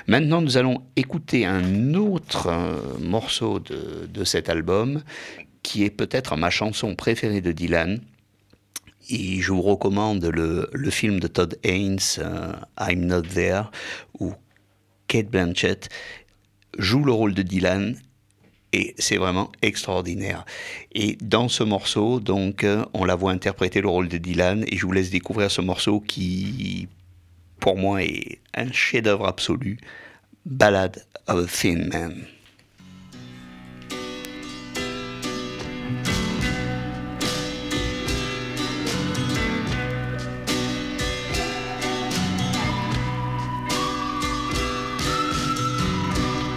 [0.07, 5.03] Maintenant, nous allons écouter un autre euh, morceau de, de cet album
[5.63, 8.01] qui est peut-être ma chanson préférée de Dylan.
[9.11, 13.65] Et je vous recommande le, le film de Todd Haynes, euh, I'm Not There,
[14.19, 14.33] où
[15.09, 15.89] Kate Blanchett
[16.79, 17.97] joue le rôle de Dylan
[18.75, 20.45] et c'est vraiment extraordinaire.
[20.93, 24.77] Et dans ce morceau, donc, euh, on la voit interpréter le rôle de Dylan et
[24.77, 26.89] je vous laisse découvrir ce morceau qui,
[27.61, 29.79] pour moi, est un chef-d'œuvre absolu,
[30.47, 32.27] Ballad of a Thin Man.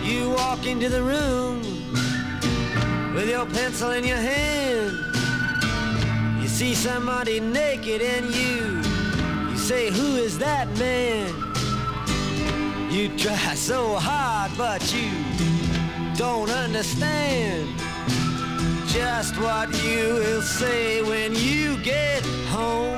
[0.04, 1.62] You walk into the room
[3.14, 4.98] with your pencil in your hand.
[6.42, 8.77] You see somebody naked you, you
[9.68, 11.28] say, Who is that man?
[12.90, 15.12] You try so hard, but you
[16.16, 17.68] don't understand
[18.88, 22.98] just what you will say when you get home.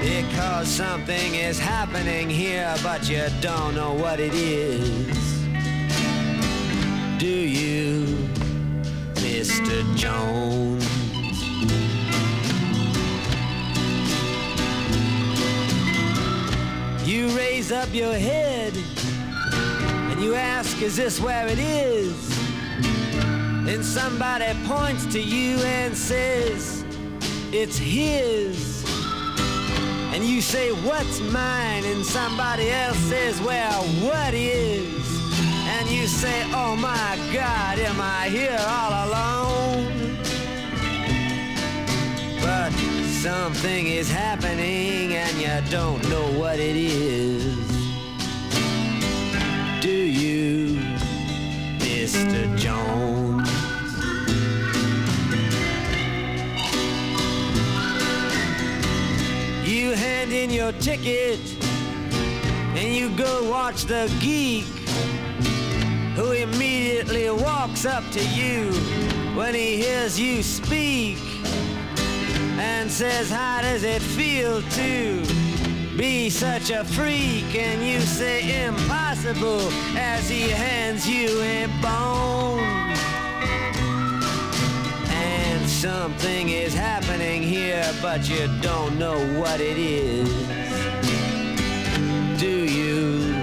[0.00, 5.06] Because something is happening here, but you don't know what it is.
[7.18, 8.28] Do you,
[9.22, 9.96] Mr.
[9.96, 10.87] Jones?
[17.18, 18.72] You raise up your head
[20.12, 22.14] and you ask, Is this where it is?
[23.66, 26.84] Then somebody points to you and says,
[27.50, 28.84] It's his.
[30.14, 31.84] And you say, What's mine?
[31.86, 35.04] And somebody else says, Well, what is?
[35.74, 39.57] And you say, Oh my God, am I here all alone?
[43.22, 47.56] Something is happening and you don't know what it is.
[49.80, 50.78] Do you,
[51.78, 52.56] Mr.
[52.56, 53.50] Jones?
[59.68, 61.40] You hand in your ticket
[62.76, 64.64] and you go watch the geek
[66.14, 68.70] who immediately walks up to you
[69.34, 71.27] when he hears you speak
[72.58, 75.22] and says, How does it feel to
[75.96, 77.54] be such a freak?
[77.54, 82.60] And you say, Impossible, as he hands you a bone.
[85.10, 90.28] And something is happening here, but you don't know what it is.
[92.40, 93.34] Do you,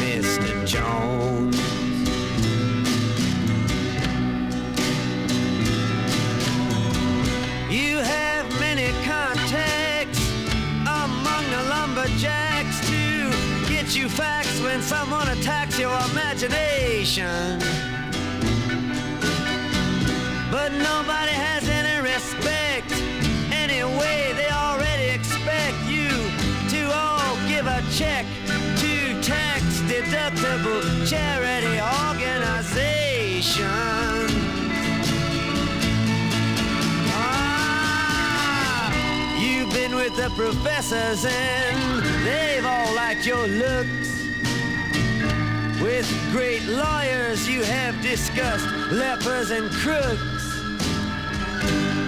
[0.00, 0.66] Mr.
[0.66, 1.57] Jones?
[14.08, 17.58] You facts when someone attacks your imagination.
[20.50, 22.92] But nobody has any respect.
[23.52, 26.08] Anyway, they already expect you
[26.70, 28.26] to all give a check
[28.78, 33.66] to tax deductible charity organization.
[38.00, 38.92] Ah,
[39.38, 44.08] You've been with the professors and they've all liked your looks.
[45.80, 50.44] With great lawyers you have discussed lepers and crooks.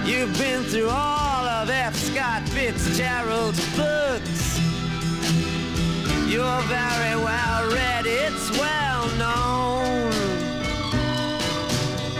[0.05, 1.95] You've been through all of F.
[1.97, 4.59] Scott Fitzgerald's books.
[6.29, 10.11] You're very well read, it's well known.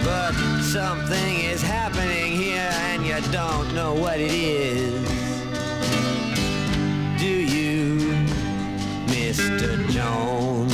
[0.05, 0.33] But
[0.63, 5.01] something is happening here and you don't know what it is.
[7.21, 7.60] Do you,
[9.51, 9.91] Mr.
[9.91, 10.73] Jones.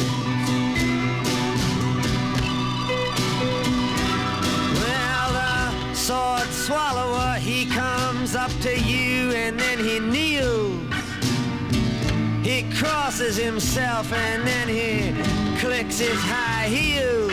[4.81, 10.95] Well, the sword swallower, he comes up to you and then he kneels.
[12.43, 15.12] He crosses himself and then he
[15.59, 17.33] clicks his high heels.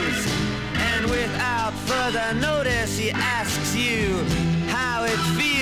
[0.76, 4.24] And without further notice, he asks you
[4.70, 5.53] how it feels.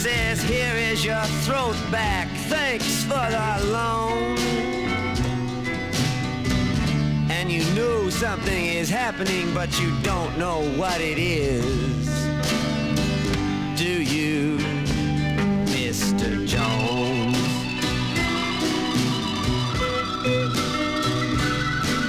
[0.00, 2.26] Says, Here is your throat back.
[2.48, 4.38] Thanks for the loan.
[7.30, 12.06] And you know something is happening, but you don't know what it is.
[13.76, 14.56] Do you,
[15.66, 16.46] Mr.
[16.46, 17.36] Jones?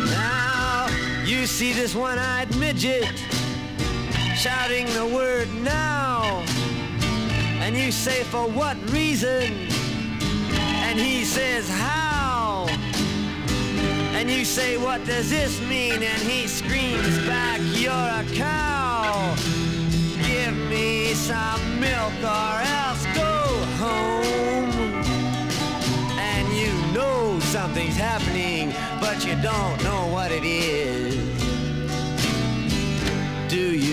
[0.10, 0.88] Now,
[1.26, 3.22] you see this one eyed midget
[4.38, 6.46] shouting the word now.
[7.72, 9.70] And you say, For what reason?
[10.84, 12.68] And he says, How?
[14.22, 16.04] And you say, what does this mean?
[16.04, 19.36] And he screams back, you're a cow.
[20.28, 23.48] Give me some milk or else go
[23.80, 24.70] home.
[26.20, 31.16] And you know something's happening, but you don't know what it is.
[33.50, 33.91] Do you,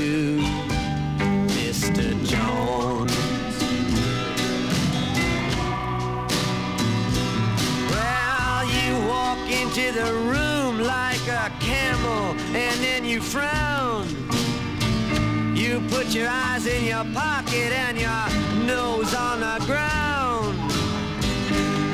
[17.18, 18.26] pocket and your
[18.64, 20.54] nose on the ground.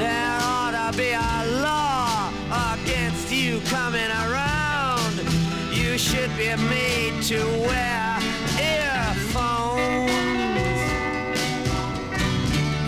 [0.03, 1.37] There ought to be a
[1.69, 2.31] law
[2.73, 5.15] against you coming around.
[5.81, 8.03] You should be made to wear
[8.77, 10.11] earphones.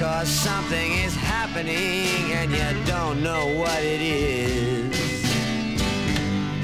[0.03, 4.97] Cause something is happening and you don't know what it is.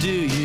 [0.03, 0.42] Do you,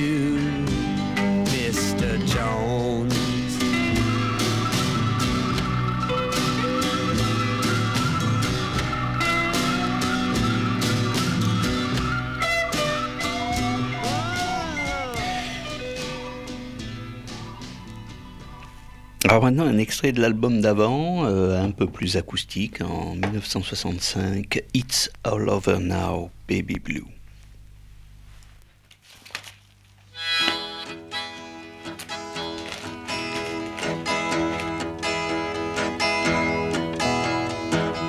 [19.30, 25.12] Alors maintenant un extrait de l'album d'avant, euh, un peu plus acoustique, en 1965, It's
[25.26, 27.08] All Over Now, Baby Blue.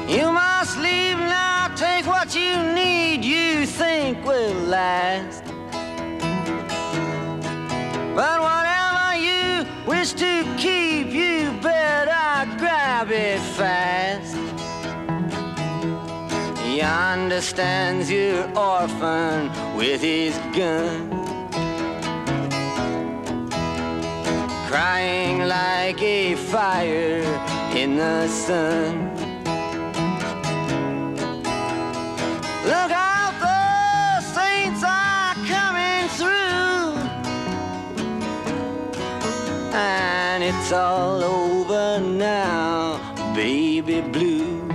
[0.08, 5.47] You must leave now, take what you need, you think will last.
[9.98, 14.36] Wish to keep, you better grab it fast.
[16.62, 21.10] He understands you're orphan with his gun.
[24.68, 27.24] Crying like a fire
[27.74, 28.92] in the sun.
[32.64, 33.07] Look out,
[40.70, 43.00] it's all over now,
[43.34, 44.68] baby blue.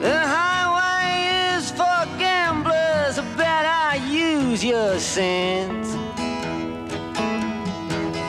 [0.00, 5.94] The highway is for gamblers, better use your sense.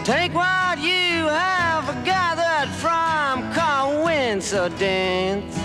[0.06, 5.56] Take what you have gathered from coincidence.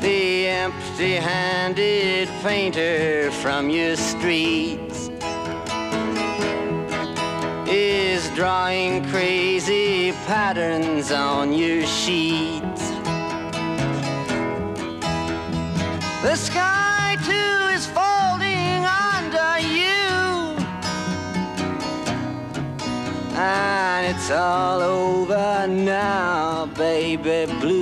[0.00, 4.89] The empty handed painter from your streets
[8.40, 12.88] drawing crazy patterns on your sheets.
[16.22, 18.80] The sky too is folding
[19.12, 20.56] under you,
[23.36, 27.79] and it's all over now, baby blue.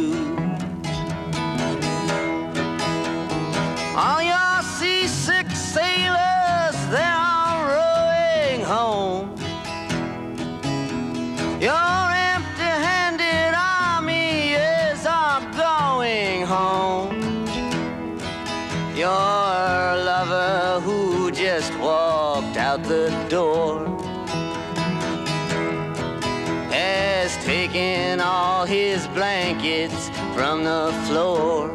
[30.58, 31.68] From the floor.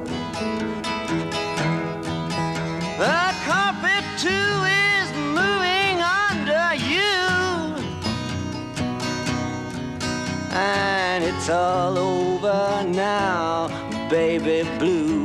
[2.97, 5.07] The carpet too is
[5.39, 7.15] moving under you.
[10.51, 13.67] And it's all over now,
[14.09, 15.22] baby blue.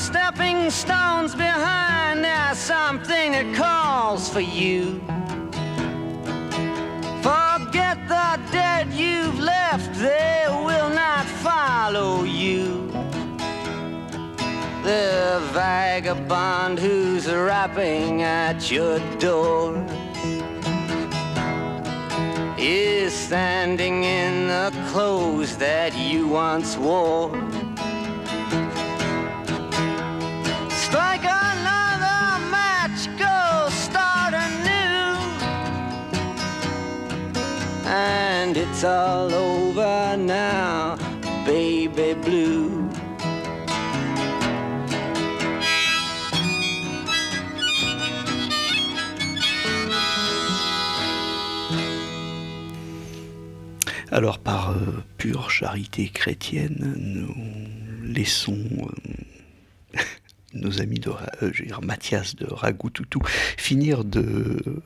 [0.00, 4.98] Stepping stones behind, there's something that calls for you.
[7.22, 12.90] Forget the dead you've left, they will not follow you.
[14.84, 19.76] The vagabond who's rapping at your door
[22.58, 27.30] is standing in the clothes that you once wore.
[38.82, 40.96] It's all over now,
[41.44, 42.88] baby blue.
[54.12, 54.76] Alors, par euh,
[55.18, 58.56] pure charité chrétienne, nous laissons
[59.94, 60.00] euh,
[60.54, 61.10] nos amis de
[61.42, 61.50] euh,
[61.82, 63.20] Mathias de Ragoutoutou
[63.58, 64.82] finir de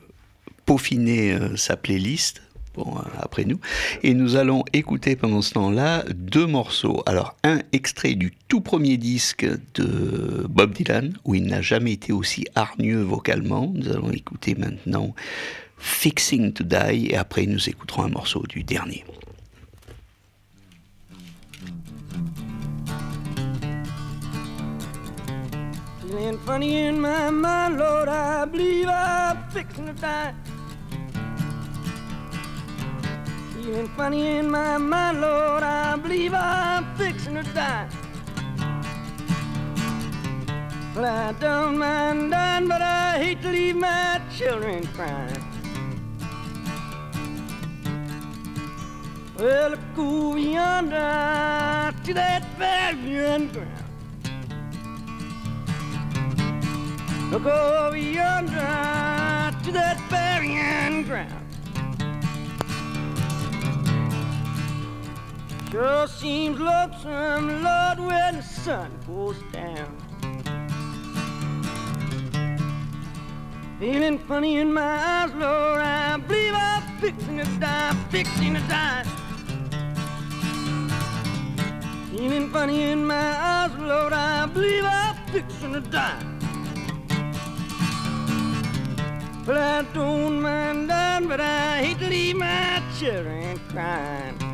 [0.65, 2.41] peaufiner sa playlist.
[2.75, 3.59] Bon, après nous.
[4.03, 7.03] Et nous allons écouter pendant ce temps-là deux morceaux.
[7.05, 12.11] Alors, un extrait du tout premier disque de Bob Dylan, où il n'a jamais été
[12.11, 13.71] aussi hargneux vocalement.
[13.73, 15.15] Nous allons écouter maintenant
[15.77, 19.05] Fixing to Die, et après nous écouterons un morceau du dernier.
[33.65, 37.89] Feeling funny in my mind, Lord, I believe I'm fixing to die.
[40.95, 45.43] Well, I don't mind dying, but I hate to leave my children crying.
[49.39, 53.71] Well, if go yonder to that burying ground.
[57.31, 58.51] Look over yonder
[59.63, 61.44] to that burying ground.
[65.75, 69.91] Sure seems lonesome, Lord, when the sun goes down.
[73.77, 79.03] Feeling funny in my eyes, Lord, I believe I'm fixing to die, fixing to die.
[82.09, 86.23] Feeling funny in my eyes, Lord, I believe I'm fixing to die.
[89.45, 94.44] Well, I don't mind dying, but I hate to leave my children crying.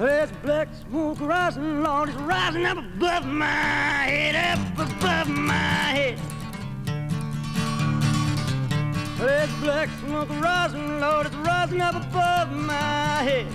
[0.00, 6.18] There's black smoke rising, Lord, it's rising up above my head, up above my head.
[9.18, 13.46] There's black smoke rising, Lord, it's rising up above my head.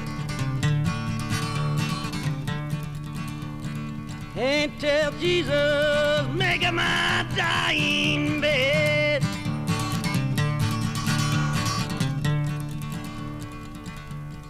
[4.36, 9.24] And tell Jesus, make my dying bed.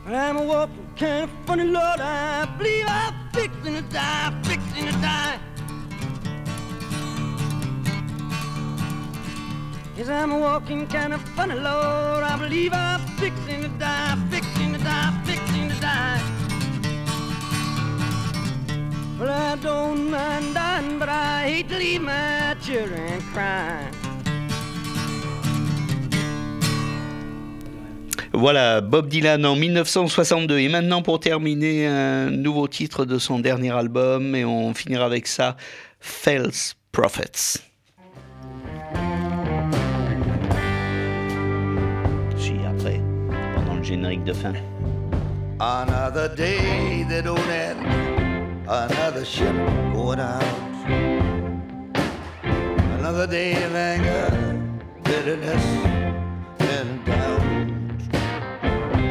[0.07, 1.99] I'm a walking kind of funny, Lord.
[1.99, 5.39] I believe I'm fixing to die, fixing to die.
[9.97, 12.23] Yes, I'm a walking kind of funny, Lord.
[12.23, 16.21] I believe I'm fixing to die, fixing to die, fixing to die.
[19.19, 24.04] Well, I don't mind dying, but I hate to leave my children crying.
[28.37, 30.59] Voilà, Bob Dylan en 1962.
[30.59, 35.25] Et maintenant, pour terminer, un nouveau titre de son dernier album, et on finira avec
[35.25, 35.55] ça,
[36.01, 37.61] False Prophets.
[42.37, 42.99] Si, après,
[43.55, 44.53] pendant le générique de fin.
[45.61, 47.77] Another day that don't end,
[48.67, 49.55] another ship
[49.93, 50.43] going out.
[52.99, 54.59] Another day of anger,
[55.05, 56.04] bitterness,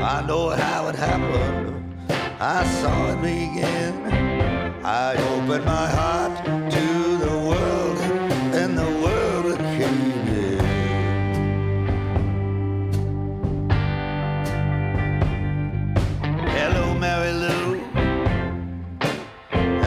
[0.04, 1.96] I know how it happened,
[2.38, 3.94] I saw it begin.
[4.84, 7.98] I opened my heart to the world,
[8.54, 10.60] and the world came in.
[16.48, 17.80] Hello, Mary Lou.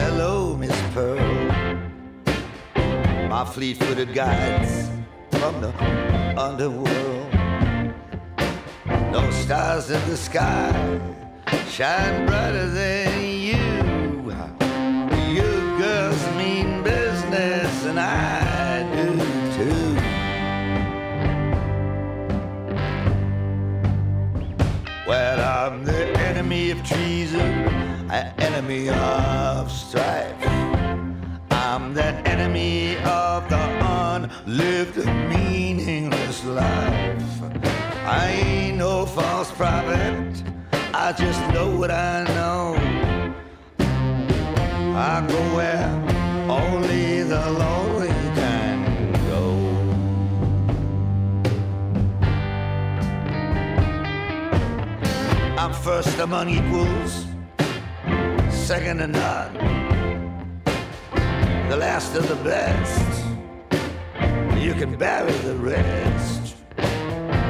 [0.02, 1.30] Hello, Miss Pearl.
[3.28, 4.90] My fleet-footed guides
[5.30, 5.72] from the
[6.36, 7.07] underworld.
[9.10, 11.00] No stars in the sky
[11.68, 14.32] shine brighter than you.
[15.32, 19.08] You girls mean business, and I do
[19.56, 19.94] too.
[25.08, 27.40] Well, I'm the enemy of treason.
[28.10, 30.34] an enemy of strife.
[31.50, 33.62] I'm the enemy of the
[34.46, 34.96] unlived,
[35.30, 37.87] meaningless life.
[38.10, 40.42] I ain't no false prophet.
[40.94, 42.74] I just know what I know.
[44.96, 45.86] I go where
[46.48, 49.44] only the lonely can go.
[55.58, 57.26] I'm first among equals,
[58.48, 59.52] second to none,
[61.68, 63.24] the last of the best.
[64.56, 66.37] You can bury the rest,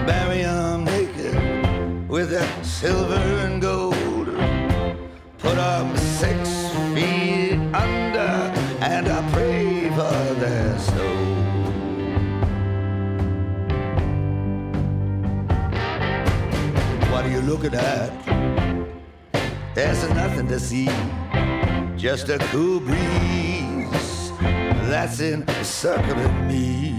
[0.09, 1.37] bury 'em naked
[2.09, 4.29] with that silver and gold.
[5.45, 5.87] Put 'em
[6.21, 6.39] six
[6.95, 8.33] feet under,
[8.81, 11.27] and I pray for their soul.
[17.11, 18.11] What are you looking at?
[19.75, 20.91] There's nothing to see,
[21.97, 24.33] just a cool breeze
[24.91, 26.99] that's encircling me.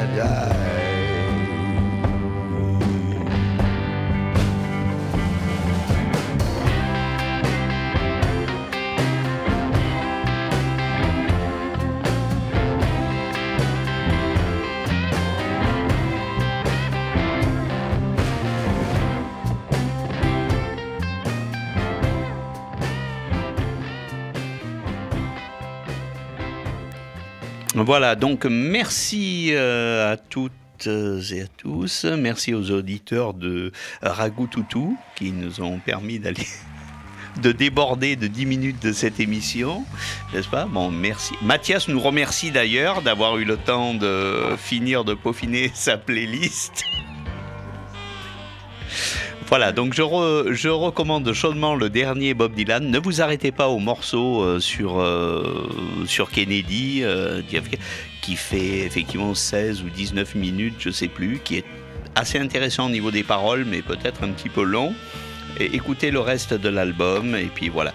[27.83, 30.53] Voilà, donc merci euh, à toutes
[30.85, 32.05] et à tous.
[32.05, 33.71] Merci aux auditeurs de
[34.03, 36.45] Ragout Toutou qui nous ont permis d'aller
[37.41, 39.83] de déborder de 10 minutes de cette émission,
[40.33, 40.65] n'est-ce pas?
[40.65, 41.33] Bon, merci.
[41.41, 46.83] Mathias nous remercie d'ailleurs d'avoir eu le temps de finir de peaufiner sa playlist.
[49.51, 52.89] Voilà, donc je, re- je recommande chaudement le dernier Bob Dylan.
[52.89, 55.69] Ne vous arrêtez pas au morceau euh, sur, euh,
[56.05, 57.41] sur Kennedy, euh,
[58.21, 61.65] qui fait effectivement 16 ou 19 minutes, je sais plus, qui est
[62.15, 64.93] assez intéressant au niveau des paroles, mais peut-être un petit peu long.
[65.59, 67.93] Et écoutez le reste de l'album, et puis voilà.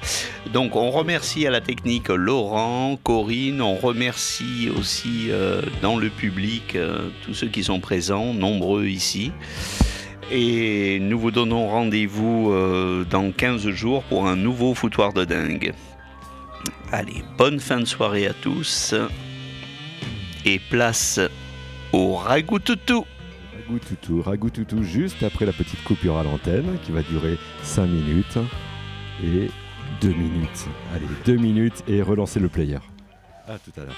[0.53, 5.31] Donc on remercie à la technique Laurent, Corinne, on remercie aussi
[5.81, 6.77] dans le public
[7.25, 9.33] tous ceux qui sont présents, nombreux ici.
[10.31, 15.73] Et nous vous donnons rendez-vous euh, dans 15 jours pour un nouveau foutoir de dingue.
[16.91, 18.95] Allez, bonne fin de soirée à tous.
[20.45, 21.21] Et place
[21.93, 23.05] au ragoût toutou.
[23.55, 27.87] Ragout toutou, ragout toutou, juste après la petite coupure à l'antenne qui va durer 5
[27.87, 28.39] minutes
[29.23, 29.49] et
[30.01, 30.67] 2 minutes.
[30.95, 32.79] Allez, 2 minutes et relancer le player.
[33.47, 33.97] À tout à l'heure.